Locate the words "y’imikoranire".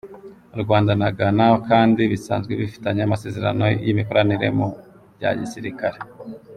3.85-4.47